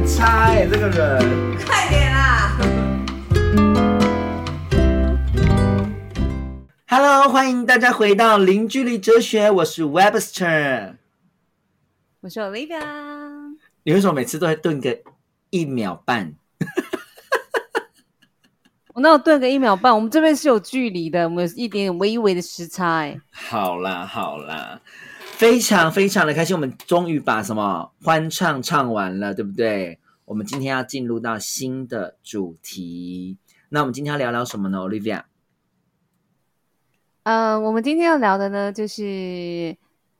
[0.00, 1.58] 很差哎，这个人。
[1.66, 2.56] 快点啦
[6.88, 10.94] ！Hello，欢迎大家回到零距离哲学，我是 Webster。
[12.22, 12.80] 我是 Olivia。
[13.82, 14.98] 你为什么每次都会顿个
[15.50, 16.32] 一秒半？
[18.94, 24.80] 我那我顿个一秒半，我们这边是有距离的，我们有一点点微微的时差、哎，好啦好啦，
[25.40, 29.98] 非常非常的开心，我们终于把什么欢唱唱完了，对不对？
[30.26, 33.38] 我们今天要进入到新的主题，
[33.70, 35.22] 那我们今天要聊聊什么呢？Olivia，
[37.22, 39.74] 呃，我们今天要聊的呢，就是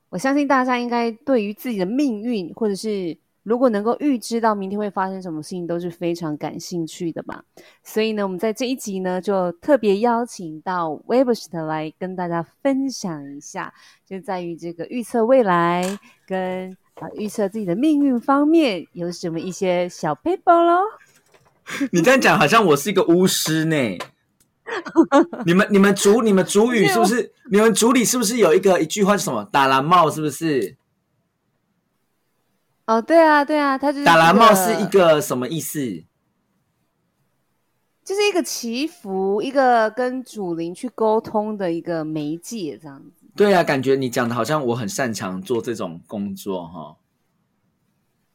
[0.09, 7.43] 我相信大家应该对于自己的命运，或者是如果能够预知到明天会发生什么事情，都是非常感兴趣的吧。
[7.83, 13.73] 所以呢，我们在这一集呢，就特别邀请到 Webster 来跟大家分享一下，
[14.05, 20.83] 就在于这个预测未来跟啊预测自己的命运方面有什么一些小 paper 咯。
[21.91, 23.75] 你这样讲好像我是一个巫师呢。
[25.45, 27.33] 你们你们主你们主语是不是？
[27.49, 29.43] 你们主里是不是有一个一句话是什么？
[29.51, 30.75] 打蓝帽是不是？
[32.85, 35.79] 哦，对啊，对啊，他就是打蓝帽是一个什么意思？
[38.03, 43.25] 就是一个祈福，一个跟主灵去沟通的一个媒介，这样子。
[43.35, 46.97] 对啊，感觉你讲的好像我很擅长做这种工作哈。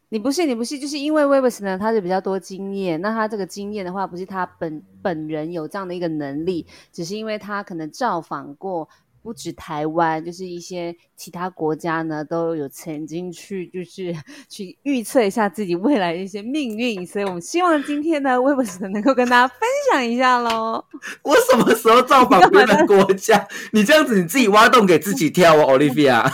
[0.08, 2.98] 你不是，你不是，就是因为 Webs 呢，他是比较多经验。
[3.02, 8.88] 那他这个经验的话，不是他本本人有这样的一个能力，只是因为他可能造访过
[9.26, 14.14] 不止台湾，就是一些其他国家呢，都有曾经去，就是
[14.48, 17.04] 去预测一下自己未来的一些命运。
[17.04, 19.58] 所以我们希望今天呢，Webs 能够跟大家分
[19.90, 20.84] 享一下喽。
[21.22, 23.44] 我什么时候造访别的 国家？
[23.72, 26.30] 你这样子你自己挖洞给自己跳哦，Olivia。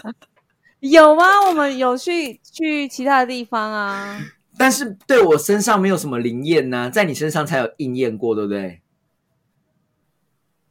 [0.80, 1.24] 有吗？
[1.48, 4.20] 我们有去去其他的地方啊。
[4.58, 8.82] 但是对我身上没有什么灵验呢、在你身上才有应验过，对不对？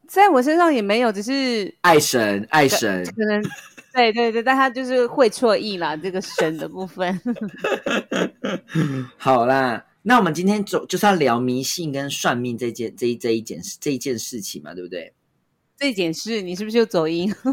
[0.10, 3.42] 在我身上也没有，只是爱神，爱神，可能
[3.94, 7.20] 对对对，但他就是会错意啦，这个神的部分。
[9.18, 15.14] 好啦，那我们今天就就是要聊迷信跟算命这件这一这一件事这一件事情嘛，对不对？
[15.78, 17.34] 这件事你是不是又走音？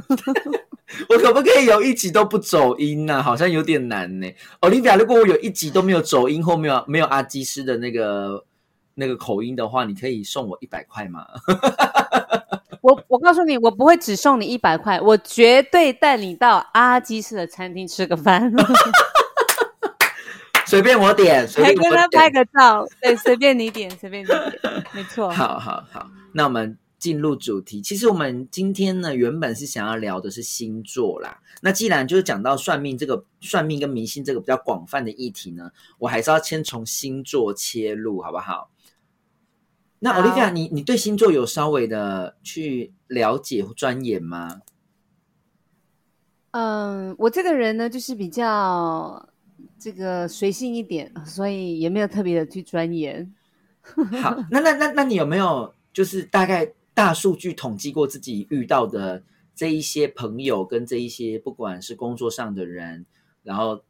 [1.09, 4.27] 我可不可以有一集都不走音呢、好像有点难呢。
[4.61, 8.45] Olivia，如果我有一集都没有走音或没有没有阿基师的那个
[8.99, 11.27] 那个口音的话，你可以送我一百块吗？
[12.81, 18.51] 我我告诉你，我不会只送你一百块，我绝对带你到阿基斯的餐厅吃个饭，
[20.67, 22.45] 随便我点，随还便我跟他拍点。
[22.45, 22.87] 个照。
[23.03, 24.41] 对，随便你点，随便你点，
[24.93, 25.29] 没错。
[25.31, 27.83] 好好好，那我们进入主题。
[27.83, 31.39] 其实我们今天呢，原本是想要聊的是星座啦。
[31.61, 38.71] 那既然就是讲到算命这个算命跟迷信这个比较广泛的议题呢，我还是要先从星座切入，好不好？
[40.07, 44.63] 那好 Olivia，你你对星座有稍微的去了解或钻研吗？
[46.53, 49.29] 嗯，我这个人呢，就是比较
[49.81, 53.35] 这个随性一点，所以也没有特别的去钻研。
[54.23, 59.21] 好，那那那那你有没有就是大概大数据统计过自己遇到的
[59.57, 63.05] 这一些朋友跟这一些不管是工作上的人，
[63.43, 63.83] 然后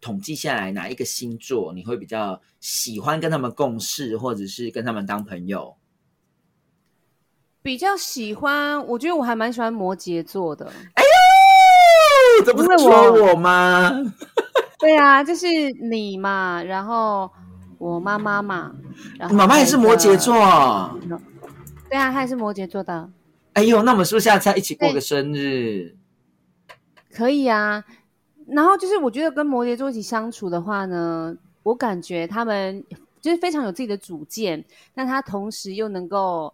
[0.00, 5.76] 统计下来哪一个星座你会比较喜欢跟他们共事，或者是跟他们当朋友？
[7.60, 10.72] 比较喜欢，我觉得我还蛮喜欢摩羯座的。
[12.46, 13.90] 这不是说我我吗？
[14.78, 15.46] 对啊，就是
[15.90, 17.28] 你嘛，然后
[17.78, 18.72] 我妈妈嘛，
[19.18, 20.34] 然后妈妈也是摩羯座。
[21.90, 23.10] 对啊，她也是摩羯座的，
[23.54, 25.96] 哎呦，那我们是不是下次要一起过个生日？
[27.12, 27.84] 可以啊。
[28.50, 32.82] 然后就是我觉得跟摩羯座一起相处的话呢，我感觉他们
[33.20, 34.64] 就是非常有自己的主见，
[34.94, 36.52] 但他同时又能够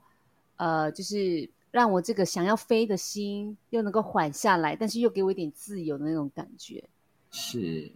[0.57, 6.83] 呃，就是让我这个想要飞的心又能够缓下来，但是又给我一点自由的那种感觉。
[7.31, 7.91] 是，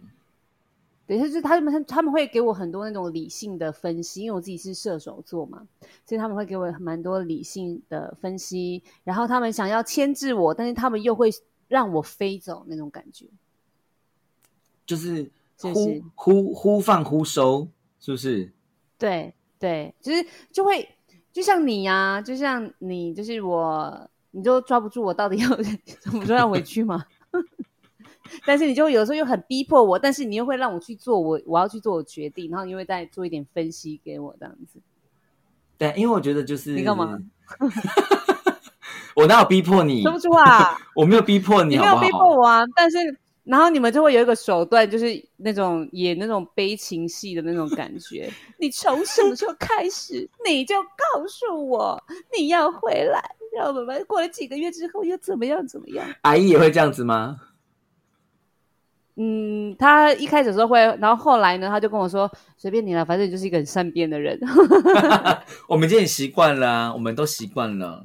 [1.07, 5.67] 对，就是他们他们会给我很多那种理性的分析，因为我自己是射手座嘛，
[6.05, 11.29] 所以他们会给我蛮多理性的分析，然后他们想要牵制我，但是他们又会
[11.67, 13.25] 让我飞走那种感觉。
[14.89, 15.17] 就是
[15.55, 17.67] 是忽是忽忽放忽收，
[17.99, 18.51] 是不是？
[18.97, 20.89] 对对，就是就会
[21.31, 25.47] 就像你呀、就像你，就是我，你就抓不住我到底要
[26.01, 27.05] 怎么说要回去吗？
[28.47, 34.79] 但是你就有时候又很逼迫我，但是你又会让我去做我我要去做我决定，然后你会再做一点分析给我这样子。
[35.77, 37.15] 对，因为我觉得就是你干嘛？
[39.15, 40.01] 我哪有逼迫你？
[40.01, 41.99] 说不出啊，我没有逼迫你，你没有？
[41.99, 42.97] 逼迫我啊，但是
[43.49, 45.07] 然后你们就会有一个手段，就是
[45.37, 48.31] 那种演那种悲情戏的那种感觉。
[48.59, 51.99] 你从什么时候开始，你就告诉我
[52.37, 53.19] 你要回来，
[53.55, 56.05] 然后我们过了几个月之后又怎么样怎么样？
[56.21, 57.37] 阿姨也会这样子吗？
[59.15, 64.39] 嗯，他一开始时候会，然后后来呢，他就跟我说：“随便你了，反正你就是一个很善变的人。
[65.67, 68.03] 我们已经很习惯了，我们都习惯了。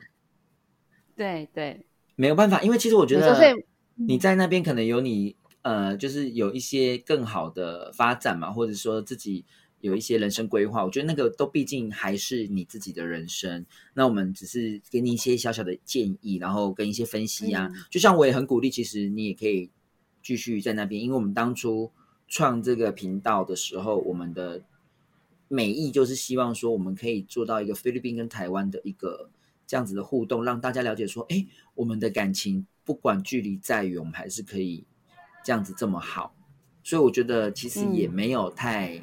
[1.15, 1.85] 对对，
[2.17, 9.45] 没有办法，因为其实我觉得是你在那边可能有你呃，就是有一些更好的发展嘛，或者说自己
[9.81, 10.85] 有一些人生规划。
[10.85, 13.65] 我觉得那个都毕竟还是你自己的人生。
[13.95, 17.71] 那我们只是给你一些小小的建议，然后跟一些分析啊。
[17.73, 19.71] 嗯就像我也很鼓励，其实你也可以
[20.23, 21.91] 继续在那边，因为我们当初
[22.29, 24.63] 创这个频道的时候，我们的
[25.49, 29.31] 美意就是希望说，我们可以做到一个菲律宾跟台湾的一个
[29.67, 34.87] 这样子的互动，让大家了解说，哎，我们的感情不管距离再远，我们还是可以
[35.43, 36.35] 这样子这么好。
[36.83, 39.01] 所以我觉得其实也没有太、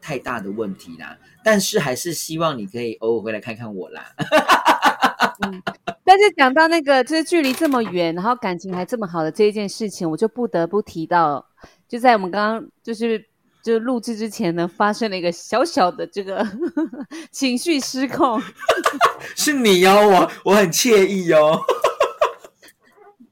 [0.00, 4.04] 太大的问题啦，但是还是希望你可以偶尔回来看看我啦。
[6.04, 11.46] 但是讲到那个，就是距离这么远，然后感情还这么好的这一件事情，我就不得不提到，
[11.88, 13.24] 就在我们刚刚就是
[13.62, 16.44] 就录制之前呢，发生了一个小小的这个
[17.30, 18.42] 情绪失控。
[19.36, 21.60] 是你哦，我我很惬意哦。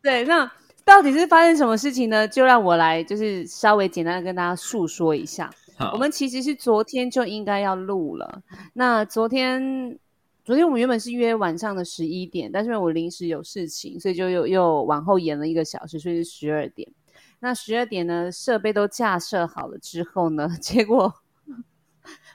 [0.02, 0.50] 对，那
[0.85, 2.26] 到底是发生什么事情呢？
[2.26, 5.50] 就让我来就是稍微简单的跟大家诉说一下。
[5.93, 8.43] 我们其实是昨天就应该要录了。
[8.75, 9.99] 那昨天，
[10.44, 16.87] 昨天我们原本是约晚上的十一点，但是因为我临时有事情，所以就又又往后延了一个小时，所以是十二点。
[17.38, 21.14] 那十二点呢，设备都架设好了之后呢，结果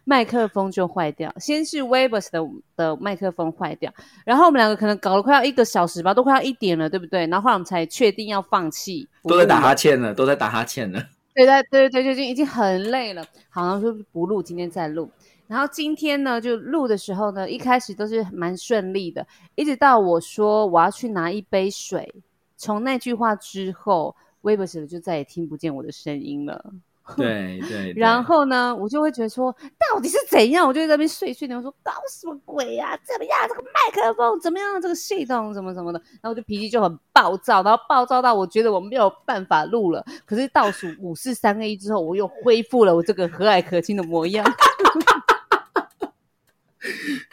[0.05, 1.33] 麦克风就坏掉。
[1.37, 2.39] 先是 Webers 的
[2.77, 3.93] 的麦克风坏掉，
[4.23, 7.27] 然后我们两个可能搞了快要一个小时吧，都快要一点了，对不对？
[7.27, 11.03] 然后后来我们才确定要放弃，都在打哈欠了，都在打哈欠了。
[11.33, 13.21] 对对对对，就已经已经很累了。
[13.49, 15.11] 好，然后说不录，今天再录。
[15.47, 22.15] 然后今天呢，就录的时候呢，一开始都是蛮顺利的，一直到我说我要去拿一杯水，
[22.57, 26.73] 从那句话之后 w e b e r 就再也听不见我的声音了。
[27.15, 30.67] 对对，然后呢，我就会觉得说，到底是怎样？
[30.67, 32.97] 我就在那边碎碎念，我说搞什么鬼啊？
[33.03, 33.39] 怎么样？
[33.47, 34.81] 这个麦克风怎么样？
[34.81, 36.01] 这个系统怎么怎么的？
[36.13, 40.03] 然后我就脾气就很暴躁，然后暴躁到我觉得我没有办法录了。
[40.25, 44.43] 可是倒数五四三个一之后，我又恢复了我这个和蔼可亲的模样。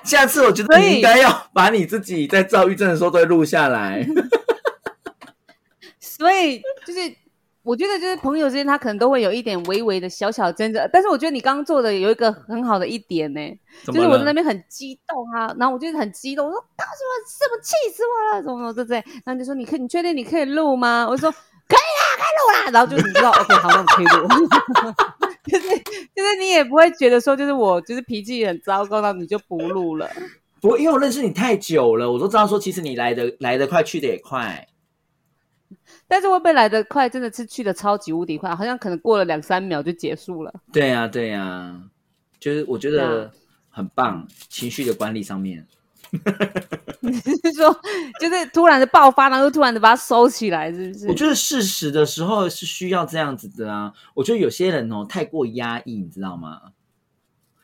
[0.04, 4.06] 下次我觉得你应该要把你自己在躁郁症的时候都会录下来。
[5.98, 7.00] 所以就是
[7.62, 13.40] 我觉得就是朋友之间他可能都会有一点微微的小小争执，但是我觉得你刚刚做的有一个很好的一点呢、
[13.84, 14.34] 怎么就是我在那了？
[14.34, 19.04] 边很激动啊，然后我就很激动，我说搞什么什么气死我了，怎么怎么对不对？
[19.24, 21.06] 然后就说你可以你确定你可以录吗？
[21.08, 22.70] 我就说可以啦，可以录啦。
[22.72, 24.28] 然后就你知道，OK，好，那我可以录。
[25.46, 25.68] 就是
[26.14, 30.08] 就是你也不会觉得说就是我就是脾气很糟糕，然后你就不录了。
[30.60, 34.66] 不，因为我认识你太久了，我都知道说，其实你来的来的快，去的也快。
[36.12, 40.52] 但是会不会来得快，真的是去的超级无敌快，好像可能过了两三秒就结束了。
[40.70, 41.80] 对呀、对呀、
[42.38, 43.30] 就是我觉得啊
[43.70, 45.66] 很棒，情绪的管理上面。
[47.00, 47.74] 你是说，
[48.20, 51.08] 就是突然的爆发，然后又突然的把它收起来，是不是？
[51.08, 53.90] 我觉得事实的时候是需要这样子的啊。
[54.12, 56.60] 我觉得有些人哦太过压抑，你知道吗？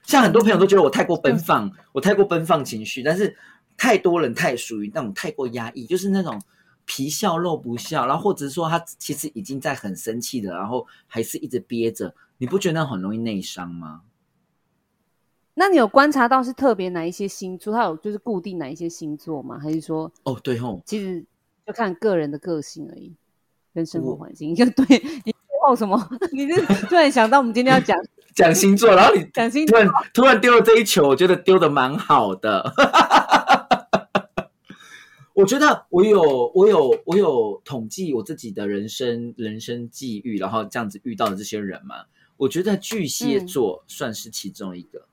[0.05, 3.37] 像很多朋友都觉得我太过奔放，我太过奔放情绪，但是
[3.77, 6.41] 太多人太属于那种太过压抑，就是那种
[6.89, 14.01] 皮笑肉不笑，然后或者是说他其实已经在很生气的，然后还是一直憋着，你不觉得那很容易内伤吗？
[15.53, 17.75] 那你有观察到是特别哪一些星座？
[17.75, 19.59] 他有就是固定哪一些星座吗？
[19.61, 21.23] 还是说哦，对吼，其实
[21.67, 23.15] 就看个人的个性而已，
[23.75, 24.55] 跟生活我环境？
[24.55, 24.85] 就 对
[25.25, 25.35] 你
[25.67, 26.09] 后什么？
[26.33, 27.95] 你是突然想到我们今天要讲
[28.35, 32.73] 讲星座，然后你讲星突然突然丢了这一球，我觉得丢的蛮好的。
[35.39, 45.07] 我觉得我有我有我有统计我自己的人生人生际遇，然后这样子遇到的这些人嘛，我觉得巨蟹座算是其中一个。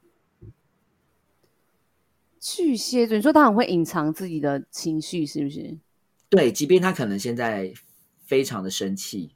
[2.40, 5.78] 巨蟹座，你说他很会隐藏自己的情绪，是不是？
[6.28, 7.72] 对，即便他可能现在
[8.26, 9.36] 非常的生气，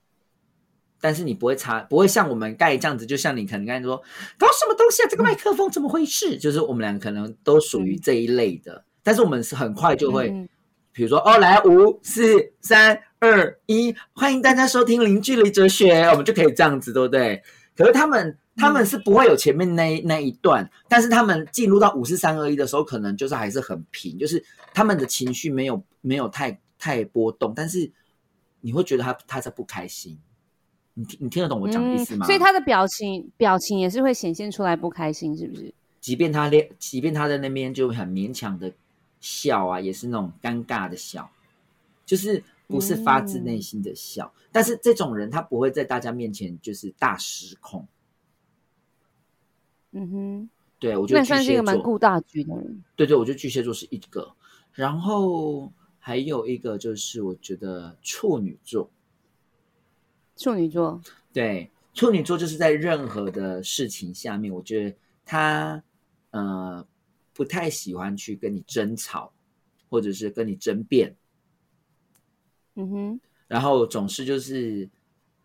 [0.99, 3.95] 但是你不会擦，不会像我们盖这样子，就像你可能刚才说
[4.39, 6.39] 搞什么东西啊，这个麦克风怎么回事？
[6.39, 10.49] 就是我们两个可能都属于这一类的，但是我们是很快就会，嗯
[10.99, 17.41] 比如说哦，来五四三二一，欢迎大家收听零距离哲学，我们就可以这样子，对不对？
[17.73, 27.89] 可是他们他们是不会有前面那那一段，但是他们进入到五四三二一的时候，可能就是还是很平，就是他们的情绪没有没有太太波动，但是
[28.59, 30.19] 你会觉得他他在不开心。
[30.95, 32.25] 你听你听得懂我讲的意思吗？
[32.25, 35.73] 嗯所以他的表情表情也是会显现出来不开心，是不是？
[36.01, 38.69] 即便他连，即便他在那边就很勉强的
[39.19, 41.29] 笑啊，也是那种尴尬的笑，
[42.05, 44.33] 就是不是发自内心的笑。
[44.51, 47.87] 但是这种人他不会在大家面前就是大失控。
[49.91, 50.49] 嗯哼，
[50.79, 52.83] 对我觉得那算是一个蛮顾大局的人。
[52.95, 54.31] 对对，我觉得巨蟹座是一个，
[54.71, 58.89] 然后还有一个就是我觉得处女座，
[60.35, 61.01] 处女座，
[61.33, 64.95] 对，处女座就是在任何的事情下面，我觉得
[65.25, 65.83] 他
[66.29, 66.85] 呃
[67.39, 69.31] 不太喜欢去跟你争吵，
[69.89, 71.15] 或者是跟你争辩，
[72.75, 74.89] 嗯哼，然后总是就是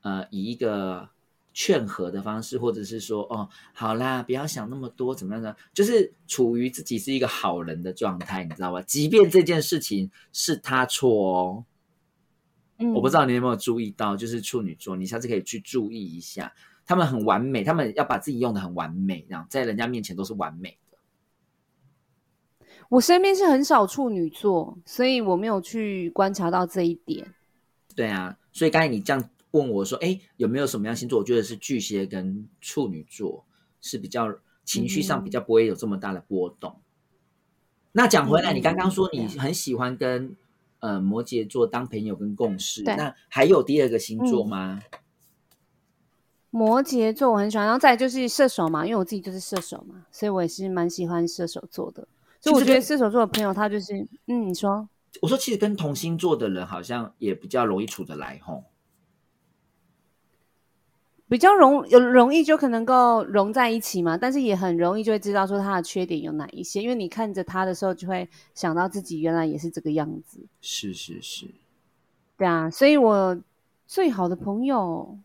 [0.03, 1.09] 呃以一个
[1.53, 8.83] 劝和的方式，或者是说哦好啦，不要想那么多，怎么样的，就是处于自己是一个好人的状态，你知道吧？
[8.83, 11.65] 即便这件事情是他错哦，
[12.79, 16.53] 嗯，我不知道你有没有注意到，就是处女座，你下次可以去注意一下，
[16.85, 20.77] 他们很完美，他们要把自己用的很完美，然后在人家面前都是完美的。
[22.95, 27.35] 我身边是很少处女座，所以我没有去观察到这一点。
[27.97, 31.19] 对啊，所以刚才你这样问我说，哎，有没有什么样星座？
[31.19, 33.45] 我觉得是巨蟹跟处女座
[33.81, 34.33] 是比较
[34.65, 36.77] 情绪上比较不会有这么大的波动。
[37.91, 40.37] 那讲回来，嗯你刚刚说你嗯很喜欢跟
[40.79, 44.81] 呃摩羯座当朋友跟共事，那还有第二个星座吗？
[46.51, 52.07] 摩羯座我很喜欢，然后再就是射手嘛，因为我自己就是射手嘛，所以我也是蛮喜欢射手座的。
[52.45, 54.87] 所以我觉得射手座的朋友，他就是，嗯，你说，
[55.23, 58.65] 我说，其实跟同星座的人好像也比较容易处得来，吼。
[61.27, 71.47] 比较容有容易就可能够融在一起嘛，但是也很容易就会知道说他的缺点有哪一些，因为你看着他的时候，就会想到自己原来也是这个样子，是是是，
[72.37, 73.41] 对啊，所以我
[73.87, 75.19] 最好的朋友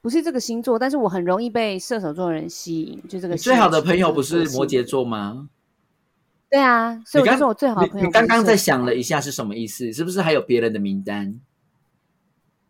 [0.00, 5.50] 不是这个星座，但是我很容易被射手座的人吸引，就这个你最好的朋友不是摩羯座吗？
[6.50, 9.92] 对啊，所以我说我最好的朋友你刚刚在想了一下是什么意思？
[9.92, 11.38] 是不是还有别人的名单？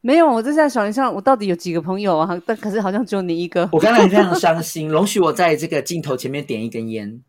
[0.00, 2.40] 没有，我这是在想一下，我到底有几个朋友啊？
[2.46, 3.68] 但可是好像只有你一个。
[3.72, 7.20] 我刚才非常伤 心，容许我在这个镜头前面点一根烟。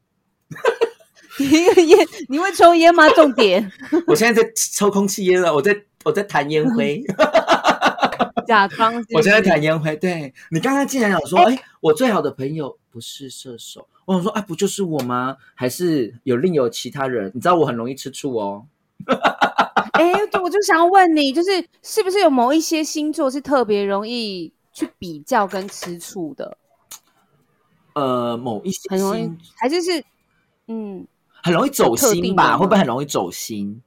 [1.40, 3.08] 你一个烟，你会抽烟吗？
[3.10, 3.72] 重点，
[4.08, 7.02] 我现在在抽空气烟了，我在我在弹烟灰，
[8.46, 8.94] 假装。
[9.14, 9.96] 我现在弹烟灰。
[9.96, 15.38] 对你刚刚竟然讲说，哎、我最好的朋友不是射手，我想说啊，不就是我吗？
[15.54, 17.32] 还是有另有其他人？
[17.36, 18.66] 你知道我很容易吃醋哦。
[19.94, 21.52] 哎、对我就想要问你，就是
[21.84, 26.58] 是不是有某一些星座是特别容易去比较跟吃醋的，
[27.94, 30.04] 呃，某一些很容易星，还是是
[30.66, 31.06] 嗯，
[31.44, 32.54] 很容易走心吧？
[32.54, 33.80] 吗会不会很容易走心？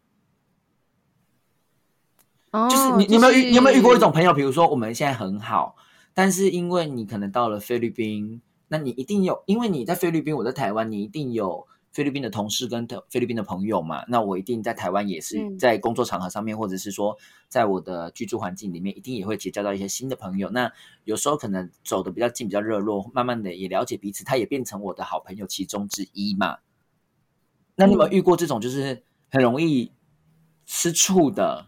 [2.52, 4.33] 哦，就是你你有没有遇是你有没有遇过一种朋友？
[4.33, 5.75] 比如说我们现在很好，
[6.14, 8.41] 但是因为你可能到了菲律宾，
[8.73, 14.02] 那你一定有，因为你在菲律宾，我在台湾，你一定有菲律宾的同事跟菲律宾的朋友嘛。
[14.09, 17.19] 那我一定在台湾也是嗯在工作场合上面，或者是说
[17.50, 20.49] 在我的居住环境里面，一定也会结交到一些新的朋友。
[20.49, 20.73] 那
[21.05, 26.57] 有时候可能走的比较近，比较热络，慢慢的也了解彼此，他也变成我的好朋友其中之一嘛。
[27.76, 29.93] 那你有没有嗯遇过这种就是很容易
[30.64, 31.67] 吃醋的？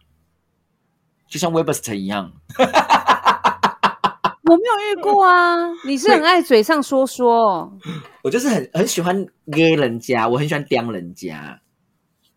[1.29, 2.33] 就像 Webster 一样，
[4.45, 5.71] 我没有遇过啊。
[5.87, 7.73] 你是很爱嘴上说说，
[8.23, 11.61] 我就是很很喜欢约人家，我很喜欢刁人家，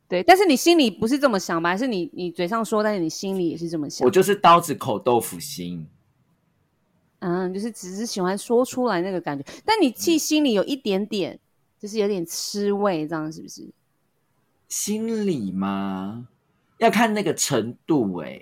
[0.07, 1.69] 对，但是你心里不是这么想吧？
[1.69, 4.05] 还是你你嘴上说，但是你心里也是这么想？
[4.05, 5.87] 我就是刀子口豆腐心。
[7.19, 11.37] 嗯，就是只是喜欢说出来那个感觉，但你其实心里有一点点，
[11.79, 13.67] 就是有点吃味，这样是不是？
[14.69, 16.27] 心理吗？
[16.77, 18.39] 要看那个程度哎、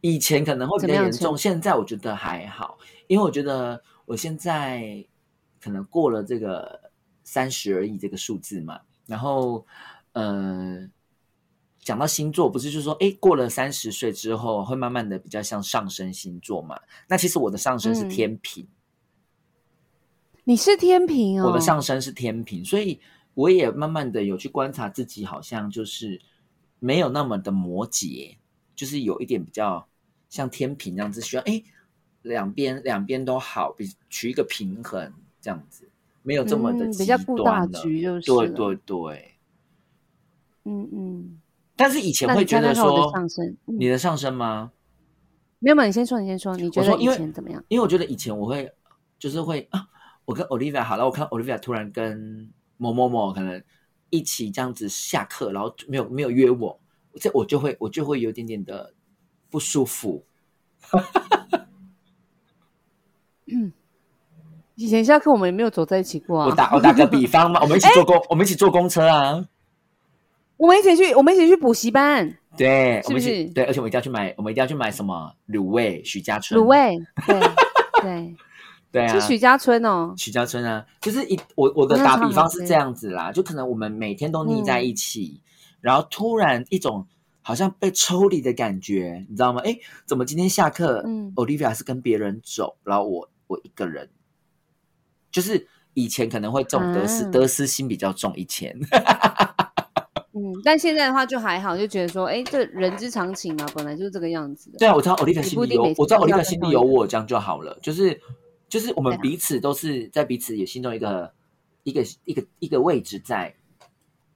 [0.00, 5.04] 以前可能会比较严重，现在我觉得还好，因为我觉得我现在
[5.60, 6.90] 可能过了这个
[7.24, 9.66] 三十而已这个数字嘛，然后
[10.12, 10.88] 呃，
[11.80, 16.78] 讲到星座，不是就说哎，过了三十岁之后会慢慢的比较像上升星座嘛？
[17.08, 18.66] 那其实我的上升是嗯天平。
[20.44, 22.98] 你是天平哦，我的上升是天平，所以
[23.34, 26.18] 我也慢慢的有去观察自己，好像就是
[26.78, 28.37] 没有那么的摩羯，
[28.78, 29.84] 就是有一点比较
[30.28, 31.60] 像天平这样子，需要哎
[32.22, 35.88] 两边两边都好，比取一个平衡这样子，
[36.22, 37.66] 没有这么的嗯极比较顾大。
[37.66, 39.34] 局就是对对对，
[40.64, 41.40] 嗯嗯。
[41.74, 43.12] 但是以前会觉得说
[43.66, 44.72] 你的上升吗？
[45.58, 47.64] 没有没有，你先说，你先说，你觉得以前怎么样？
[47.66, 48.72] 因为我觉得以前我会
[49.18, 49.88] 就是会啊，
[50.24, 53.60] 我跟 Olivia 好了，我看到 Olivia 突然跟某某某可能
[54.10, 56.80] 一起这样子下课，然后没有没有约我，
[57.18, 58.94] 这我就会，我就会有点点的
[59.50, 60.24] 不舒服。
[63.50, 63.72] 嗯，
[64.74, 66.46] 以前下课我们也没有走在一起过啊。
[66.46, 69.46] 我打我打个比方嘛， 我们一起坐公，我们一起坐公车啊。
[70.56, 72.36] 我们一起去，我们一起去补习班。
[72.56, 73.44] 对，是不是？
[73.46, 76.02] 对，而且我们一定要去买，我们一定要去买什么卤味？
[76.04, 76.98] 许家村卤味？
[77.26, 77.40] 对，
[78.02, 78.36] 对，
[78.90, 80.12] 对啊，是许家村哦。
[80.16, 85.40] 许家村啊，就是一我我的打比方是这样子啦，就可能我们每天都腻在一起。
[85.80, 87.06] 然后突然一种
[87.40, 89.60] 好像被抽离的感觉，你知道吗？
[89.64, 94.08] 哎，怎么今天下课，嗯，Olivia 是跟别人走，然后我我一个人，
[95.30, 98.76] 就是以前可能会这种得失、啊得失心比较重，以前
[100.34, 104.78] 嗯，但现在的话就还好，就觉得说，哎，这人之常情嘛，本来就是这个样子的。
[104.78, 107.76] 对啊，我知道 Olivia 心里有我知道 Olivia 心里有我，这样就好了。
[107.82, 108.20] 就是
[108.68, 111.32] 就是我们彼此都是在彼此也心中一个
[111.82, 113.52] 一个一个一个位置在，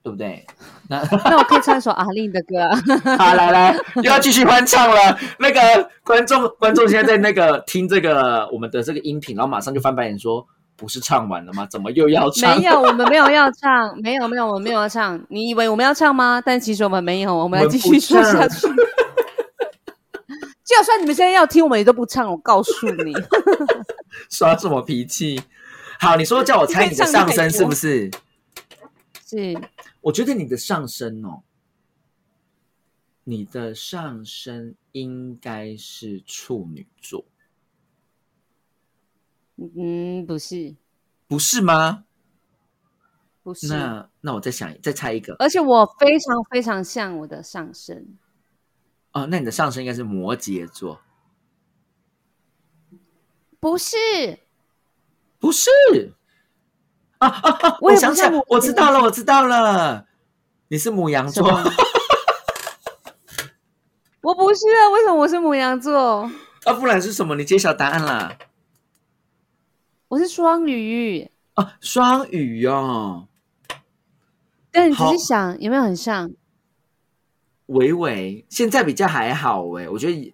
[0.03, 0.45] 对不对？
[0.89, 2.75] 那那我可以唱一首阿令的歌啊。
[3.17, 5.17] 好，来来，又要继续欢唱了。
[5.39, 10.45] 那个观众观众现在在那个听这个我们的这个音频，然后马上就翻白眼说
[10.75, 11.65] ：“不是唱完了吗？
[11.71, 15.19] 怎么又要唱？”没有，我们没有要唱，没有没有，我们没有要唱。
[15.29, 16.41] 你以为我们要唱吗？
[16.45, 18.67] 但其实我们没有，我们要继续说下去。
[20.65, 22.29] 就算你们现在要听，我们也都不唱。
[22.29, 23.13] 我告诉你，
[24.29, 25.41] 耍什么脾气？
[25.99, 28.11] 好，你说叫我猜你的上身是不是？
[29.25, 29.57] 是
[30.03, 31.41] 我觉得你的上身哦，
[33.23, 37.25] 你的上身应该是处女座，
[39.55, 40.75] 嗯，不是，
[41.27, 42.03] 不是吗？
[43.43, 43.67] 不是。
[43.67, 48.17] 那那我再想再猜一个而且我非常非常像我的上身，
[49.13, 50.99] 哦，那你的上身应该是摩羯座，
[53.61, 53.95] 不是，
[55.39, 55.69] 不是？
[57.27, 57.77] 啊啊啊！
[57.81, 60.05] 我想起来，我知道了，我知道了，
[60.67, 61.47] 你是母羊座
[64.21, 64.89] 我不是啊。
[64.93, 66.29] 为什么我是母羊座？
[66.65, 67.35] 啊，不然是什么？
[67.35, 68.37] 你揭晓答案啦！
[70.09, 71.29] 我是双鱼。
[71.55, 73.27] 啊，双鱼哦，
[74.71, 76.31] 但你仔好细想，有没有很像？
[77.67, 80.33] 微微现在比较还好哎，我觉得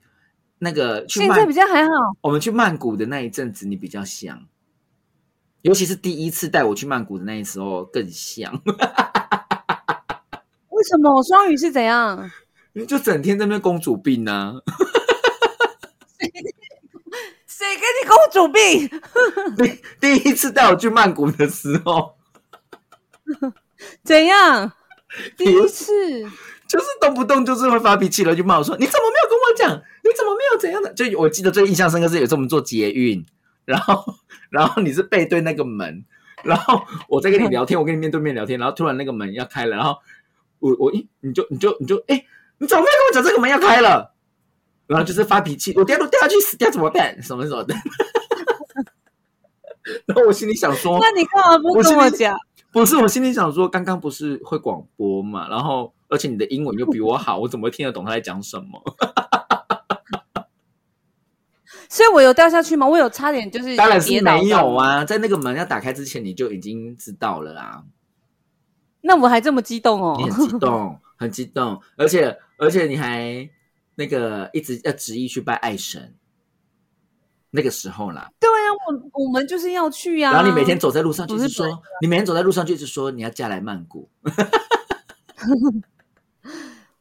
[0.59, 1.91] 那个去现在比较还好。
[2.21, 4.45] 我们去曼谷的那一阵子，你比较像，
[5.61, 8.51] 尤其是第一次带我去曼谷的那一时候更像，
[10.69, 12.29] 为什么双鱼是怎样？
[12.73, 14.53] 你就整天在那公主病啊，
[17.45, 18.89] 谁跟你公主病？
[19.99, 22.15] 第一次带我去曼谷的时候，
[24.03, 24.71] 怎样？
[25.35, 25.93] 第一次
[26.67, 29.83] 就是动不动就是会发脾气了，就骂我说：“你怎么没有跟我讲？
[30.03, 33.25] 你怎么没有怎样的？”就我记得最印象深刻是有一次我们做捷运，
[33.69, 34.15] 然后
[34.49, 36.03] 然后你是背对那个门，
[36.43, 39.95] 然后我在跟你聊天，我跟你面对面聊天，然后突然那个门要开了，然后
[40.57, 42.25] 我我一你就你就你就哎、
[42.57, 44.15] 你怎么没有跟我讲这个门要开了？
[44.87, 47.21] 然后就是发脾气，我掉都掉下去死掉怎么办？
[47.21, 47.75] 什么什么的。
[50.07, 52.35] 然后我心里想说，那你干嘛不跟我讲？
[52.71, 58.81] 不是，我心里想说，刚刚不是会广播嘛，然后而且你的英文又比我好，我怎么会听得懂他在讲什么？
[61.89, 62.87] 所以我有掉下去吗？
[62.87, 64.73] 我有差点就是当然是没有。
[64.75, 67.83] 啊，在那个门要打开之前，你就已经知道了啊，
[69.01, 70.29] 那我还这么激动哦你！
[70.29, 73.49] 很激动，很激动，而且而且你还
[73.95, 76.13] 那个一直要执意去拜爱神，
[77.49, 80.31] 那个时候啦，对啊，我我们就是要去啊。
[80.31, 84.07] 然后你每天走在路上就不是是说，你每天走在路上就一直说你要嫁来曼谷，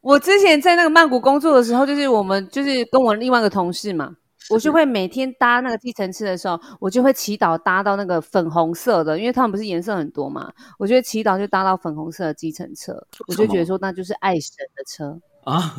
[0.01, 4.15] 我之前在那个曼谷工作的时候，就是我们就是跟我另外一个同事嘛，
[4.49, 12.93] 我就会每天搭那个计程车的时候，我就会祈祷搭到那个粉红色的，因为他们不是颜色很多嘛，我就会祈祷就搭到粉红色的计程车，
[13.27, 15.19] 我就觉得说那就是爱神的车。
[15.43, 15.75] 啊。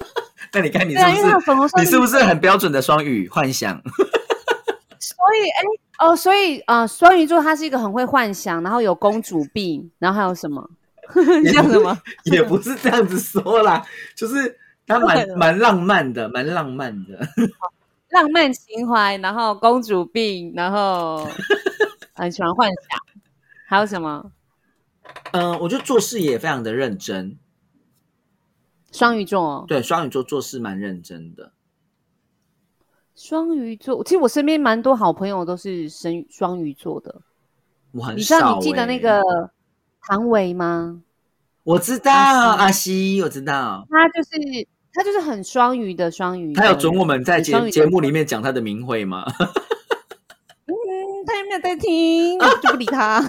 [0.52, 1.46] 那你看你对啊，因为它是不是？
[1.46, 3.74] 粉红色，你是不是很标准的双语幻想？
[5.00, 10.70] 所以哎哦，所以啊、呃双鱼座他是一个很会幻想，然后有公主病，然后还有什么？
[11.42, 11.96] 你讲什么？
[12.24, 17.18] 也不是这样子说啦，就是他蛮蛮浪漫的，蛮浪漫的。
[18.14, 21.28] 浪漫情怀，然后公主病，然后
[22.14, 23.00] 很喜欢幻想，
[23.66, 24.30] 还有什么？
[25.32, 27.36] 嗯、我觉得做事也非常的认真。
[28.92, 31.52] 双鱼座哦，对，双鱼座做事蛮认真的。
[33.16, 37.20] 双鱼座，其实我身边蛮多好朋友都是生双鱼座的。
[37.90, 39.20] 我很你知道、你记得那欸个
[40.00, 41.02] 唐维吗？
[41.64, 44.30] 我知道阿阿西，我知道，他就是
[44.94, 46.62] 他就是很双鱼的双鱼的。
[46.62, 49.24] 他有准我们在节节目里面讲他的名讳吗？
[50.66, 50.72] 嗯，
[51.26, 52.38] 他有没有在听？
[52.38, 53.22] 我就不理他。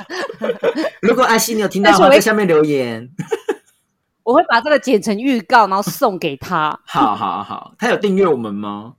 [1.02, 3.10] 如果阿西你有听到的话，在下面留言。
[4.22, 6.78] 我会把这个剪成预告，然后送给他。
[6.86, 8.94] 好好好，他有订阅我们吗？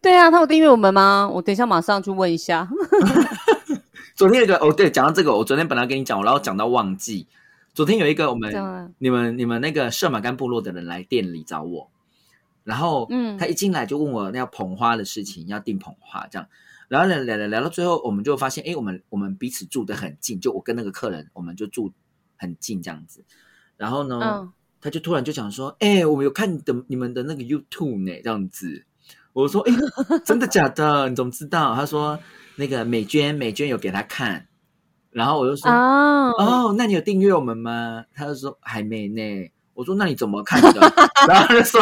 [0.00, 1.28] 对啊，他有订阅我们吗？
[1.32, 2.68] 我等一下马上去问一下。
[4.14, 7.26] 昨天那个哦，对，讲到这个，我昨天本来跟你讲，然后讲到忘记。
[7.74, 11.90] 昨天有一个我们你们你们那个射马干部落的人来店里找我，
[12.62, 16.48] 然后嗯他一进来就问我那要捧花的事情，要订捧花这样，
[16.86, 21.92] 然后聊聊聊聊到最后，我们就发现，哎，我们我们彼此住的很近，就我跟那个客人，我们就住
[22.36, 23.24] 很近这样子。
[23.76, 28.84] 然后呢，嗯他就突然就讲说，哎，我们有看你的你们的那个 YouTube 呢，这样子。
[29.32, 29.72] 我说，哎，
[30.24, 31.08] 真的假的？
[31.08, 31.74] 你怎么知道？
[31.74, 32.20] 他说，
[32.54, 34.46] 那个美娟美娟有给他看，
[35.14, 38.04] 然后我就说，啊，哦，那你有订阅我们吗？
[38.12, 39.50] 他就说还没呢。
[39.72, 40.80] 我说那你怎么看的？
[41.28, 41.80] 然后他就说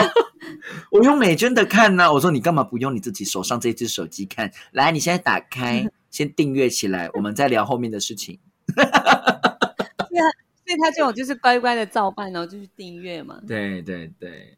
[0.91, 4.53] 我用美娟的看呢、我说你干嘛不用你自己手上这只手机看？
[4.73, 8.39] 来，你现在打开， 先订阅起来，我们再聊后面的事情。
[8.75, 10.29] 对啊
[10.65, 13.41] 所以他这种就是乖乖的照办，然后就去订阅嘛。
[13.47, 14.57] 对对对。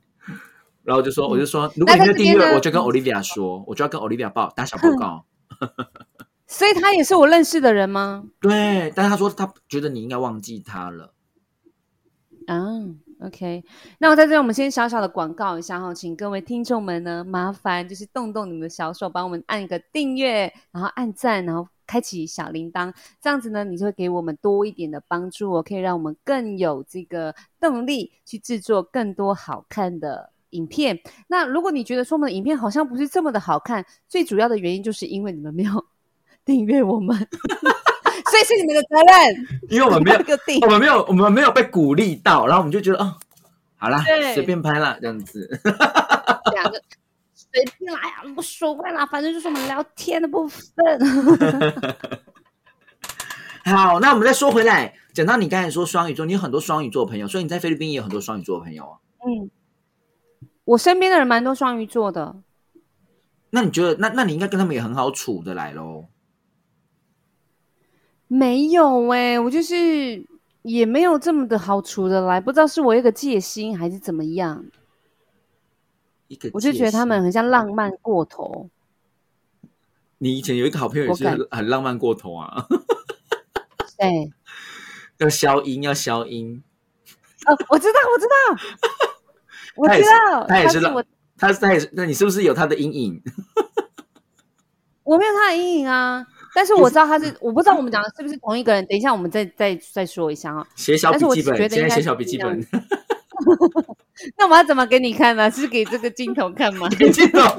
[0.83, 5.25] 然后我就说，嗯我就说，如果你没有订阅，我就跟 Olivia 说，我就要跟 Olivia 报打小报告。
[6.55, 8.25] 所以他也是我认识的人吗？
[8.41, 11.13] 对，但是他说他觉得你应该忘记他了。
[12.47, 12.79] 啊
[13.23, 13.65] ，OK，
[13.99, 30.31] 那我在这里我们先小小的广告一下哈，请各位听众们呢，麻烦就是动动你们的小手，帮我们按一个订阅，然后按赞，然后开启小铃铛，这样子呢，你就会给我们多一点的帮助哦，可以让我们更有这个动力去制作更多好看的。
[30.51, 35.85] 影片，那如果你觉得说我们的影片好像不是这么的好看，最主要的原因就是因为你们没有
[36.45, 37.17] 订阅我们，
[38.31, 39.11] 所以是你们的责任。
[39.71, 40.19] 因为我们没有
[40.63, 43.15] 我们没有，我们没有被鼓励到，然后我们就觉得，哦，
[43.77, 45.49] 好啦，对随便拍啦，这样子。
[46.53, 46.81] 两个
[47.35, 50.61] 随便来啊，无所谓啦，反正就是我们聊天的部分。
[53.65, 58.99] 好，那我们再说回来，讲到你刚才说双鱼座，你有很多双鱼座的朋友，所以你在菲律宾也有很多双鱼座的朋友啊。
[59.27, 59.51] 嗯，
[60.65, 62.37] 我身边的人蛮多双鱼座的，
[63.51, 66.05] 那你觉得，那那你应该跟他们也很好处的来喽？
[68.27, 70.25] 没有哎、我就是
[70.63, 74.65] 也没有这么的好处的来，不知道是我一个戒心还是怎么样，
[76.29, 78.69] 一个，我就觉得他们，很像浪漫过头。
[80.19, 82.67] 你以前有一个好朋友也是很浪漫过头啊，
[83.99, 84.33] 对，
[85.19, 86.63] 要消音，要消音。
[87.47, 88.35] 哦，我知道，我知道，
[89.77, 91.05] 我知道，他也是浪我，
[91.37, 93.23] 他他也是，那你是不是有他的阴影？
[95.05, 96.27] 我没有他的阴影啊。
[96.55, 98.87] 但是我知道他是，我不知道我们讲的是不是同一个人。
[98.87, 100.67] 等一下，我们再再再说一下啊。
[100.77, 102.67] 写小笔记本，觉得应该现在写小笔记本，
[104.39, 105.51] 那我要怎么给你看呢？
[105.51, 106.89] 是给这个镜头看吗？
[106.91, 107.43] 笔记本。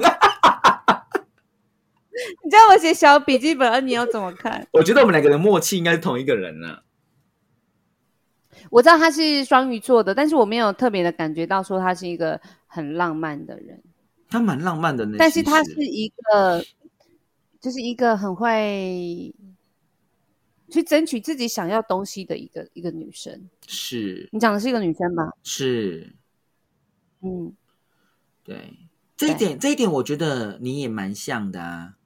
[2.42, 4.66] 你叫我写小笔记本，而你要怎么看？
[4.72, 6.78] 我觉得我们两个人默契应该是同一个人呢、
[8.70, 13.82] 我知道他是双鱼座的，但是我没有特别的感觉到说他是一个很浪漫的人，
[14.30, 16.64] 他蛮浪漫的呢，但是他是一个，
[17.66, 19.34] 就是一个很会
[20.70, 23.50] 去争取自己想要东西的一个一个女生。
[23.66, 25.32] 是你讲的是一个女生吧？
[25.42, 26.14] 是，
[27.22, 27.52] 嗯，
[28.44, 28.78] 对
[29.16, 31.96] 这一点，这一点我觉得你也蛮像的啊。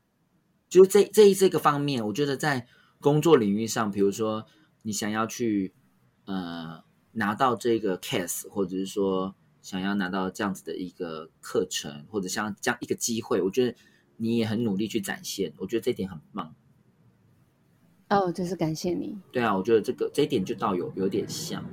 [0.71, 2.67] 就是这这一这个方面，我觉得在
[2.99, 4.47] 工作领域上，比如说
[4.81, 5.75] 你想要去
[6.25, 13.77] 呃拿到这个 case，或者是说想要拿到这样子的一个课程，或者像这样一个机会，我觉得
[14.21, 16.55] 你也很努力去展现，我觉得这一点很棒。
[18.11, 19.17] 哦，真是感谢你。
[19.33, 21.65] 对啊，我觉得这个这一点就倒有有点像。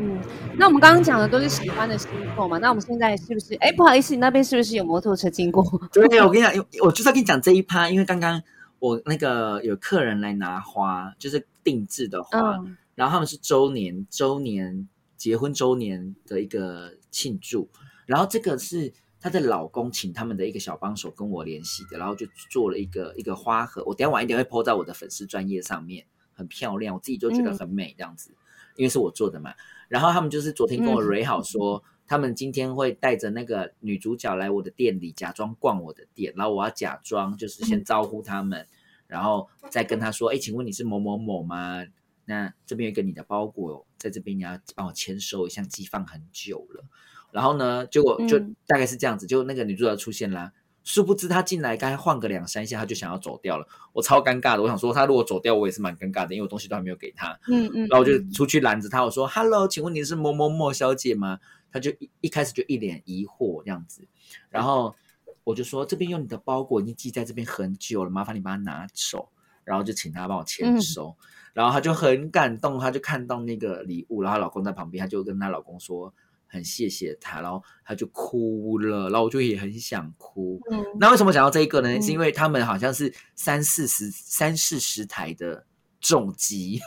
[0.00, 0.20] 嗯，
[0.56, 2.58] 那我们刚刚讲的都是喜欢的星座嘛？
[2.58, 3.54] 那我们现在是不是？
[3.54, 5.64] 哎，不好意思，你那边是不是有摩托车经过？
[5.92, 6.52] 对，我跟你讲，
[6.84, 8.42] 我就是要跟你讲这一趴，因为刚刚
[8.78, 17.68] 我那个有客人来拿花，就是定制的花，嗯然后他们是周年周年结婚周年的一个庆祝，
[18.06, 28.30] 然后这个是她的老公请他们的一个小帮手跟我联系的，然后就做了一个一个花盒，我等下晚一点会 po 在我的粉丝专业上面，很漂亮，我自己就觉得很美这样子，
[28.76, 29.52] 因为是我做的嘛。
[29.88, 38.66] 然后他们就是昨天跟我嗯蕊好说，他们今天会带着那个女主角来我的店里，假装逛我的店，然后我要假装就是先招呼他们，
[39.06, 41.84] 然后再跟他说，哎，请问你是某某某吗？
[42.26, 46.84] 那这边有一个你的包裹，在这边你要帮我签收一下，寄放很久了。
[47.30, 50.52] 然后呢，结果就嗯大概是这样子，就那个女主角出现啦。
[50.84, 53.66] 殊不知她进来，刚才晃个两三下，她就想要走掉了。
[53.92, 57.38] 我超尴尬的，我想说她如果走掉，我也是蛮尴尬的，因为我东西都还没有给她。
[57.48, 61.38] 嗯嗯，然后我就出去拦着她，我说：“Hello，请问你是某某某小姐吗？”
[61.70, 64.08] 她就一一开始就一脸疑惑这样子，
[64.48, 64.96] 然后
[65.44, 69.28] 我就说：“这边有你的包裹，已经寄在这边很久了，麻烦你把它拿走。”
[69.64, 71.14] 然后就请她帮我签嗯收，
[71.52, 76.14] 然后她就很感动，她就看到那个礼物，然后她老公在旁边，她就跟她老公说
[76.48, 80.60] ：“很谢谢他，然后他就哭了，然后我就也很想哭。
[80.70, 81.88] 嗯那为什么讲到这一个呢？
[81.88, 85.64] 嗯是因为他们好像是三四十、三四十台的
[86.00, 86.80] 重机，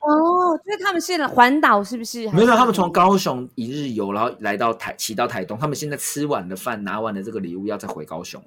[0.00, 2.30] 哦，所以他们是环岛是不是？
[2.30, 5.58] 没有，他们从高雄一日游，然后来到台，骑到台东。
[5.58, 8.42] 他们现在吃完了饭，拿完了这个礼物，要再回高雄，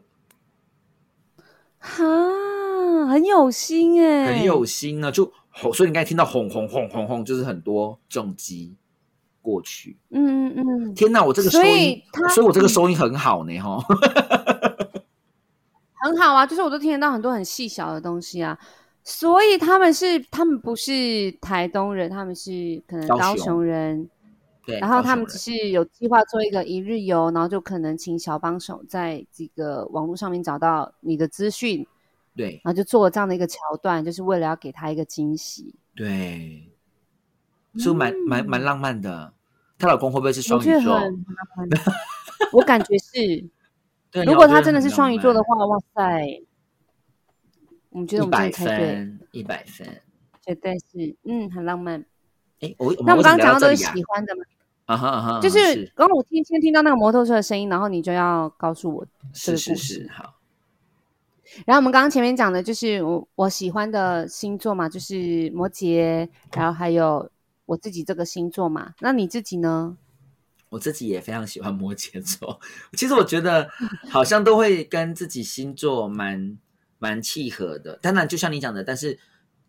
[1.77, 2.03] 哈，
[3.07, 5.11] 很有心哎，很有心啊。
[5.11, 8.75] 就吼，所以你刚才听到轰轰轰轰轰，就是很多重机
[9.41, 9.97] 过去。
[10.09, 13.83] 嗯嗯嗯，天哪，我这个收所音以，所以我这个收音很好呢，哈。
[16.03, 18.57] 很好啊，就是我都听得到很多很细小的东西啊。
[19.03, 24.09] 所以他们是，他们不是台东人，他们是可能高高雄雄人，
[24.65, 31.85] 对，然后他们只是有计划做一个一日游，然后就可能请小帮手在这个网络上面找到你的资讯，
[32.35, 35.73] 对然后就做了这样的一个桥段，就是为了要给他一个惊喜。
[35.95, 36.70] 对，
[37.77, 39.33] 是蛮蛮蛮浪漫的。
[39.77, 40.99] 她老公会不会是双鱼座？
[42.51, 43.49] 我感觉是，
[44.11, 46.41] 对，如果他真的是双鱼座的，话，哇塞，
[47.89, 50.01] 我们觉得我们真一百的猜对，一百分。
[50.43, 52.03] 绝对是，嗯，很浪漫。
[52.61, 54.43] 哎，我那我们刚刚讲到都是喜欢的嘛，
[54.85, 55.59] 啊哈啊哈，就是
[55.95, 60.35] 刚刚我听先听到那个摩托车的声音，然后你就要告诉我这是是个故事是，好，
[61.65, 67.29] 然后我们刚刚前面讲的就是我我喜欢的星座嘛，就是摩羯，然后还有
[67.65, 68.93] 我自己这个星座嘛。
[68.99, 69.97] 那你自己呢？
[70.69, 72.59] 我自己也非常喜欢摩羯座。
[72.93, 73.69] 其实我觉得
[74.09, 76.57] 好像都会跟自己星座蛮
[76.97, 77.97] 蛮契合的。
[78.01, 79.19] 当然，就像你讲的，但是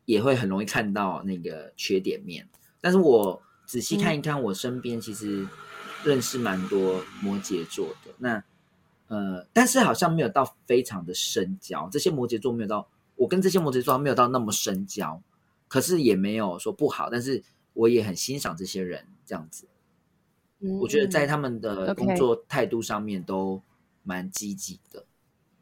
[0.04, 2.48] 也会很容易看到那个缺点面。
[2.80, 5.46] 但是我仔细看一看，我身边其实
[6.04, 8.12] 认识蛮多摩羯座的。
[8.18, 8.44] 那
[9.08, 11.88] 呃，但是好像没有到非常的深交。
[11.90, 15.20] 这些摩羯座没有到，我跟这些摩羯座没有到那么深交，
[15.66, 17.10] 可是也没有说不好。
[17.10, 17.42] 但是
[17.74, 19.66] 我也很欣赏这些人这样子。
[20.60, 23.60] 嗯我觉得在他们的工作态度上面都
[24.04, 25.04] 蛮积极的。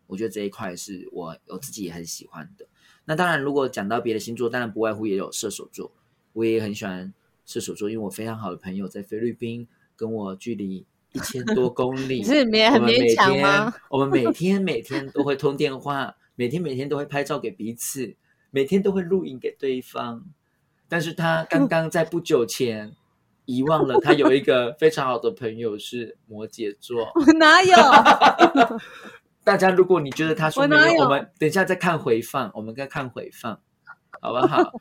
[0.07, 2.67] 我觉得这一块是我我自己也很喜欢的。
[3.05, 5.93] 那当然，如果讲到别的星座，当然不外乎也有射手座，
[6.33, 7.15] 我也很喜欢
[7.47, 13.73] 射手座，因为我非常好的朋友在菲律宾，跟我距离一千多 公里，你是勉很勉强天吗？
[13.89, 18.17] 我们每 天每天都会通电话，每天每天都会拍照给彼此，
[18.51, 20.27] 每天都会录影给对方。
[20.91, 22.93] 但是他刚刚在不久前
[23.45, 27.11] 遗忘了，他有一个非常好的朋友是摩羯座。
[27.15, 27.77] 我哪有？
[29.43, 33.59] 大家，如果你觉得他说 没有，我们等一下再看回放，我们再看回放，
[34.21, 34.73] 好不好？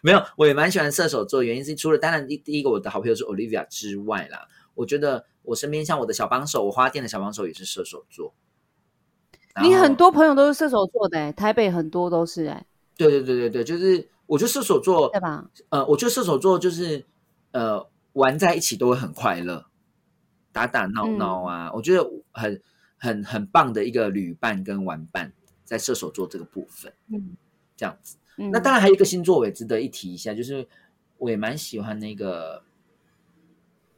[0.00, 8.32] 没有，我也蛮喜欢射手座，原因是除了当然第第一个我的好朋友是 Olivia 之外啦，我觉得我身边像我的小帮手，我花店的小帮手也是射手座。
[9.60, 12.64] 你很多朋友都是射手座的、欸，台北很多都是哎、
[12.96, 15.50] 对对对对对，就是我觉得射手座对吧？
[15.68, 17.04] 呃，我觉得射手座就是
[17.50, 19.66] 呃玩在一起都会很快乐，
[20.52, 22.62] 打打闹闹啊，我觉得很
[22.96, 25.32] 很很棒的一个旅伴跟玩伴，
[25.64, 27.36] 在射手座这个部分嗯。
[27.74, 28.16] 这样子。
[28.36, 30.66] 嗯，那当然还有一个星座我也值得一提一下，就是
[31.18, 32.62] 我也蛮喜欢那个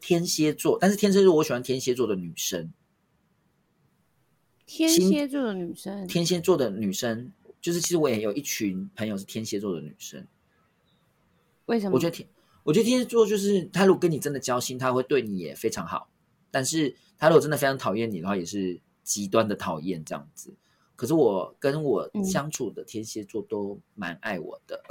[0.01, 2.73] 天蝎座，但是天蝎座我喜欢天蝎座的女生，
[4.65, 7.31] 天蝎座的女生，天蝎座的女生，
[7.65, 10.27] 就是其实我也有一群朋友是天蝎座的女生。
[11.65, 11.95] 为什么？
[11.95, 12.29] 我觉得天，
[12.63, 16.11] 我觉得天蝎座就是他如果跟你真的交心，他会对你也非常好。
[16.51, 20.55] 但是他如果真的非常讨厌你的话，也是极端的讨厌这样子。
[20.95, 24.83] 可是我跟我嗯相处的天蝎座都蛮爱我的，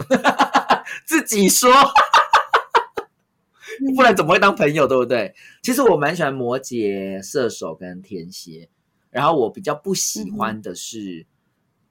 [1.06, 1.72] 自己说，
[3.96, 5.36] 不然怎么会当朋友，对不对？
[5.62, 8.68] 其实我蛮喜欢摩羯、射手跟天蝎，
[9.12, 11.28] 然后我比较不喜欢的是、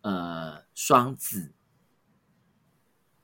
[0.02, 1.52] 呃双子、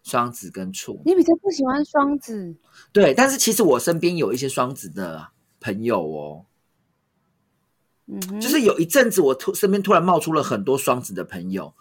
[0.03, 1.03] 双子跟处。
[1.05, 2.57] 你比较不喜欢双子，
[2.93, 5.29] 对，但是其实我身边有一些双子的
[5.61, 6.47] 朋友哦，
[8.07, 11.75] 嗯，就是有一阵子我突身边突然冒出了很多双子的朋友，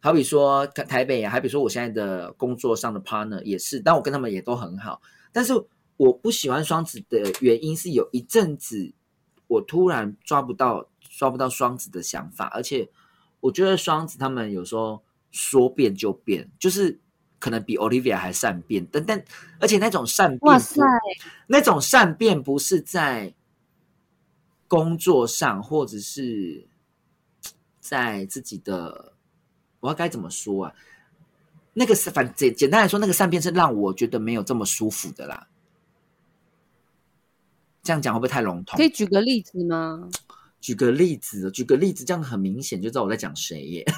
[0.00, 5.00] 好比说台台北啊，好比说我现在的工作上的 partner 也是，但我跟他们也都很好，
[5.32, 5.52] 但是
[5.96, 8.92] 我不喜欢双子的原因是有一阵子
[9.46, 12.90] 我突然抓不到抓不到双子的想法，而且
[13.44, 16.98] 我觉得双子他们有时候说变就变，就是
[17.38, 19.22] 可能比 Olivia 还善变，但但
[19.60, 20.80] 而且那种善变不哇塞，
[21.46, 23.34] 那种善变不是在
[24.66, 26.66] 工作上，或者是
[27.80, 29.12] 在自己的，
[29.80, 30.74] 我要该怎么说啊？
[31.74, 35.48] 那个是反简简单来说，那个善变是让我觉得没有这么舒服的啦。
[37.82, 38.82] 这样讲会不会太笼统可？
[38.82, 40.08] 以举个例子吗？
[40.64, 43.84] 举个例子，举个例子，这样很明显就知道我在讲谁耶。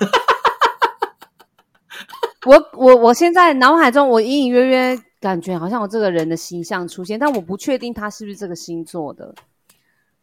[2.44, 9.32] 我我我现在脑海中我隐隐约约感觉好像我这个人的形象出现，但我不确定他是不是这个星座的。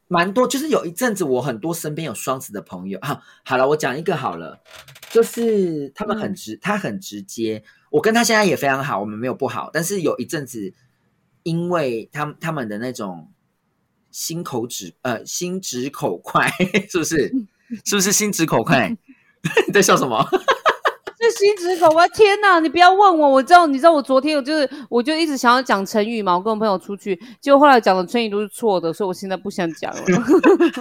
[0.10, 3.22] 蛮多，就是有一阵子我很多身边有双子的朋友啊。
[3.46, 4.62] 好了，我讲一个好了，
[5.12, 7.64] 就是他们很直，他很直接。
[7.90, 9.70] 我跟他现在也非常好，我们没有不好。
[9.72, 10.74] 但是有一阵子，
[11.44, 13.32] 因为他他们的那种
[14.14, 16.48] 心口直呃心直口快，
[16.90, 17.34] 是不是？
[17.84, 18.96] 是不是心直口快？
[19.68, 20.26] 你 在笑什么？
[21.20, 22.06] 是心直口快！
[22.10, 30.02] 天哪，你不要问我，我知道，你知道我昨天我就是我就一直想要讲成语嘛，我跟我朋友出去，结果后来讲的成语都是错的，所以我现在不想讲了。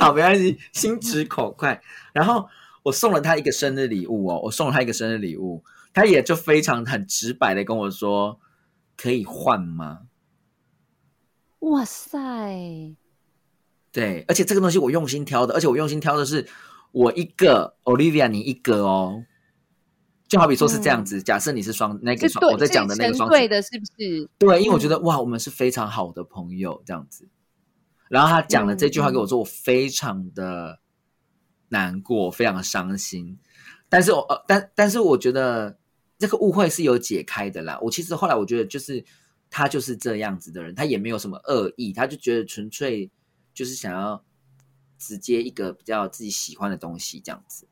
[0.00, 1.80] 好，没关系，心直口快。
[2.12, 2.46] 然后
[2.82, 5.62] 我送了他一个生日礼物哦，我送了他一个生日礼物，
[5.94, 8.38] 他也就非常很直白的跟我说，
[8.96, 10.00] 可以换吗？
[11.60, 12.96] 哇塞！
[13.92, 16.48] 对，而且这个东西我用心挑的，而且我用心挑的是
[16.92, 19.24] 我一个，Olivia 你一个哦。
[20.28, 24.26] 就好比说是这样子，假设你是双那个双，我在讲的那个双，对的，是不是？
[24.38, 27.28] 对，因为我觉得哇，我们是非常好的朋友，这样子。
[28.08, 30.80] 然后他讲了这句话给我说，我非常的
[31.68, 33.38] 难过，非常的伤心。
[33.90, 35.76] 但是我呃，但但是我觉得
[36.18, 37.78] 这个误会是有解开的啦。
[37.82, 39.04] 我其实后来我觉得，就是
[39.50, 43.10] 他就是这样子的人，他也没有什么恶意，他就觉得纯粹
[43.54, 44.24] 就是想要
[44.98, 47.66] 直接一个比较自己喜欢的东西这样子。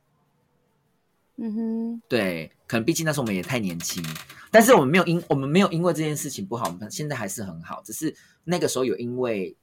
[1.42, 4.04] 嗯哼，对，可能毕竟那时候我们也太年轻，
[4.50, 8.14] 但是我们没有因我们没有因为这件事情不好，我们现在还是很好，只是
[8.44, 9.56] 那个时候有因为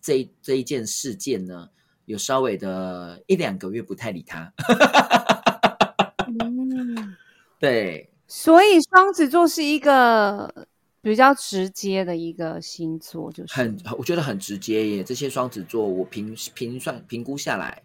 [0.00, 1.68] 这这一件事件呢，
[2.06, 4.52] 有稍微的一两个月不太理他。
[6.26, 7.16] 嗯，
[7.60, 10.66] 对，所以双子座是一个
[11.02, 15.02] 比较直接的一个星座，就是很我觉得很直接耶。
[15.02, 17.82] 这些双子座我评评算评估下来，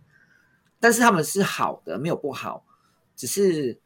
[0.79, 2.63] 但是他们是好的，没有不好。
[3.15, 3.79] 只是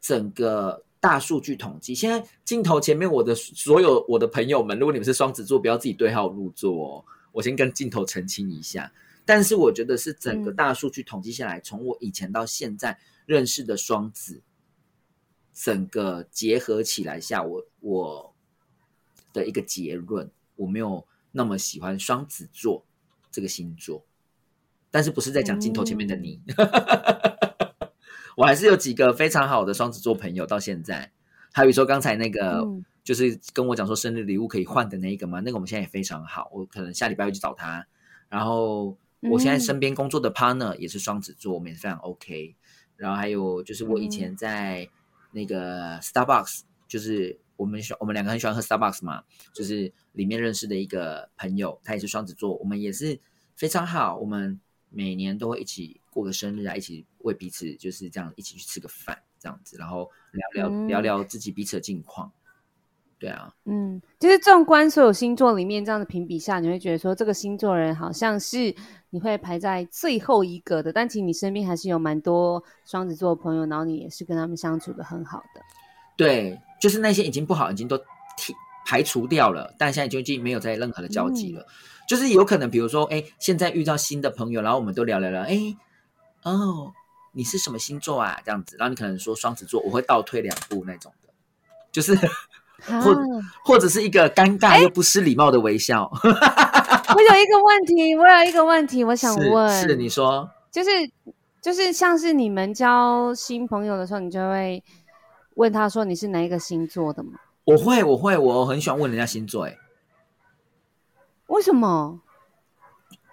[0.00, 7.04] 整个大数据统计，现在镜头前面我的所有我的朋友们，如果你们是双子座，不要自己对号入座哦。
[7.32, 8.90] 我先跟镜头澄清一下。
[9.26, 14.40] 但是我觉得是整个大数据统计下来，从我以前到现在认识的双子，
[15.52, 18.27] 整个结合起来下，我我
[19.32, 22.84] 的一个结论，我没有那么喜欢双子座
[23.30, 24.04] 这个星座。
[24.90, 26.40] 但是不是在讲镜头前面的你？
[28.36, 31.12] 我还是有几个非常好的双子座朋友，到现在，
[31.52, 32.64] 还有说刚才那个，
[33.04, 37.86] 就是跟我讲说生日礼物可以换的那一个嘛，那个我们现在也非常好，我可能下礼拜会去找他。
[38.28, 42.54] 然后我现在身边工作的 partner 也是双子座，我们也非常 OK。
[42.96, 44.88] 然后还有就是我以前在
[45.32, 53.20] 那个 Starbucks，就是我们喜我们两个很喜欢喝 Starbucks 嘛，就是里面认识的一个朋友，他也是双子座，我们也是
[53.54, 56.00] 非常好，我们每年都会一起。
[56.10, 62.32] 过个生日啊，一起为彼此就是这样一起去吃个饭，这样子，然后聊聊聊聊自己彼此的近况。
[63.20, 68.74] 对啊，嗯，就是纵观所有星座里面这样的评比下，你会觉得说这个星座人好像是
[69.10, 75.60] 你会排在最后一个的，但其实你身边还是有蛮多双子座的朋友，然后你也是跟他们相处的很好的。
[76.18, 78.52] 对，就是那些已经不好，已经都剔
[78.84, 81.64] 排除掉了，但现在就已经没有在任何的交集了。
[82.06, 85.74] 就是有可能，比如说，哎，现在遇到新的朋友，然后我们都聊聊聊，哎。
[86.44, 86.92] 哦，
[87.32, 88.40] 你是什么星座啊？
[88.44, 91.32] 这样子，然后你可能说双子座，我会倒退两步那种的，
[91.92, 92.14] 就是
[92.86, 93.14] 或
[93.64, 96.08] 或者是一个尴尬又不失礼貌的微笑。
[96.14, 100.90] 我有一个问题，我有一个问题，我想问，是你说，就是
[101.60, 104.82] 就是像是你们交新朋友的时候，你就会
[105.58, 107.40] 问他说你是哪一个星座的吗？
[107.64, 109.76] 我会，我会，我很喜欢问人家星座，哎，
[111.48, 112.20] 为什么？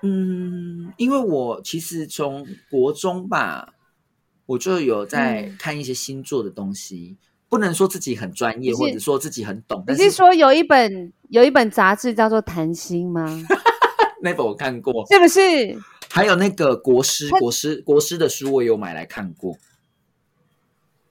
[0.01, 3.75] 嗯，因为我其实从国中吧，
[4.47, 7.15] 我就有在看一些星座的东西，
[7.47, 9.83] 不能说自己很专业，或者说自己很懂。
[9.88, 13.23] 你是说有一本有一本杂志叫做《谈心》吗？
[14.21, 15.39] 那本我看过，是不是？
[16.09, 19.55] 还有那个国师、国师、国师的书，我有买来看过。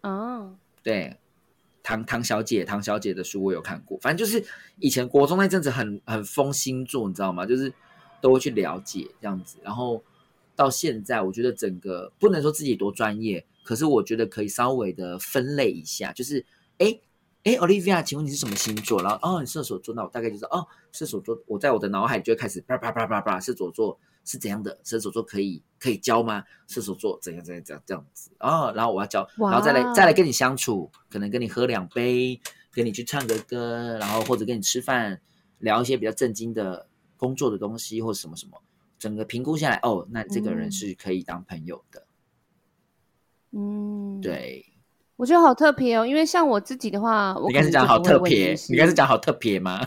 [0.02, 1.16] 哦，对，
[1.82, 3.98] 唐唐小姐、唐小姐的书我有看过。
[4.00, 4.44] 反正就是
[4.78, 7.44] 以前国中那阵子很很疯星座，你知道吗？
[7.44, 7.72] 就是。
[8.20, 10.02] 都会去了解这样子，然后
[10.56, 16.42] 到现在，我觉得整个不能说自己多专业，可是我觉得可以稍微的分类一下，就是
[16.78, 16.98] 哎
[17.42, 19.02] 哎，Olivia，请问你是什么星座？
[19.02, 24.78] 然后哦，你射手座，那我大概就是哦，射手座，我在我的脑海就会开始啪啪啪啪啪，射手座是怎样的？
[24.84, 26.44] 射手座可以可以教吗？
[26.66, 32.40] 射手座怎样怎样怎样这样子哦，然后我要教，然后再来再来跟你相处，可能跟你喝两杯，
[32.72, 35.20] 跟你去唱个歌，然后或者跟你吃饭，
[35.58, 36.88] 聊一些比较正经的。
[37.16, 38.60] 工作的东西或什么什么，
[38.98, 42.04] 整个评估下来，哦，那这个人是可以当朋友的。
[43.52, 44.66] 嗯，对。
[45.16, 49.80] 我觉得好特别哦，因为像我自己的话，我你刚才讲好特别，你刚才讲好特别吗？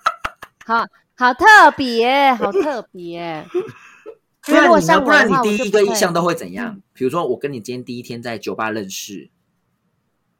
[0.64, 0.86] 好
[1.20, 1.44] 好特
[1.76, 3.44] 别，好特别。
[4.42, 5.00] 不然你呢？
[5.02, 6.80] 不然你第一个印象都会怎样？
[6.94, 9.28] 比如说，我跟你今天第一天在酒吧认识，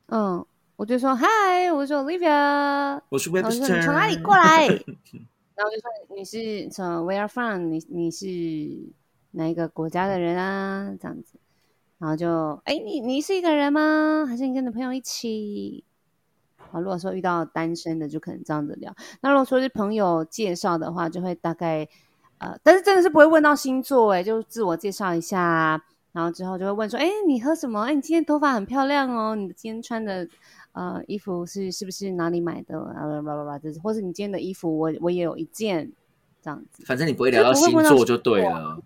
[0.07, 0.43] 嗯，
[0.77, 4.69] 我就说嗨，我说 Olivia，我是 Webster，从哪里过来？
[5.55, 7.69] 然后就说你是从 Where from？
[7.71, 8.27] 你你是
[9.33, 10.97] 哪一个国家的人啊？
[10.99, 11.39] 这样子，
[11.99, 14.25] 然后就哎，你你是一个人吗？
[14.27, 15.85] 还是你跟你朋友一起？
[16.71, 18.95] 好，如果说遇到单身的，就可能这样子聊。
[19.21, 21.89] 那如果说是朋友介绍的话，就会大概。
[22.43, 25.79] 呃，但是真的是不会问到星座，哎，就自我介绍一下，
[26.13, 27.83] 然后之后就会问说，哎，你喝什么？
[27.83, 30.27] 哎，你今天头发很漂亮哦，你今天穿的
[30.73, 32.81] 呃衣服是是不是哪里买的？
[32.81, 35.93] 啊，叭叭叭，这是，或是你今天的衣服，我我也有一件，
[36.41, 36.83] 这样子。
[36.87, 38.81] 反正你不会聊到星座就对了，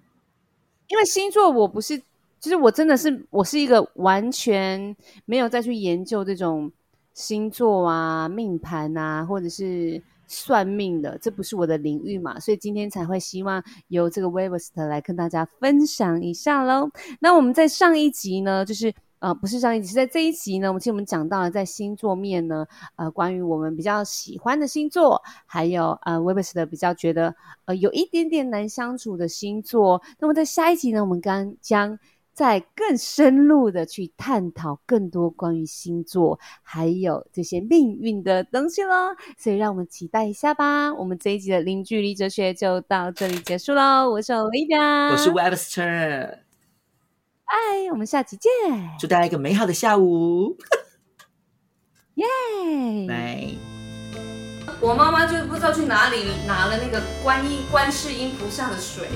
[0.89, 1.97] 因为星座我不是，
[2.41, 6.72] 其实我真的是我是一个完全没有再去研究这种
[7.15, 10.03] 星座啊、命盘啊，或者是。
[10.27, 16.89] 算命的，这不是我的领域嘛，所以今天才会希望由这个 Webster 来跟大家分享一下喽。
[17.21, 27.37] 那我们在上一集呢，就是呃，不是上一集，是在这一集呢，我们其实我们讲到了在星座面呢，呃，关于我们比较喜欢的星座，还有呃 Webster 比较觉得
[27.67, 30.03] 呃有一点点难相处的星座。
[30.19, 31.99] 那么在下一集呢，我们刚将。
[32.35, 40.93] 再更深入的去探讨更多关于星座还有这些命运的东西喽，所以让我们期待一下吧。
[40.93, 44.11] 我们这一集的零距离哲学就到这里结束喽。
[44.11, 46.41] 我是 Olivia，我是 Webster，
[47.45, 48.51] 哎，我们下期见，
[48.99, 50.57] 祝大家一个美好的下午，
[52.14, 52.26] 耶，
[53.09, 53.49] 拜。
[54.80, 59.07] 我妈妈就不知道去哪里拿了那个观音观世音菩萨的水。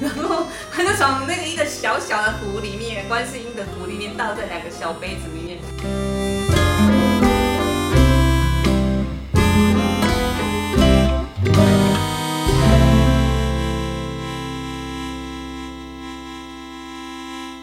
[0.00, 5.58] 然后他就从那个一个小小的壶里面观世音的壶里面倒在两个小杯子里面。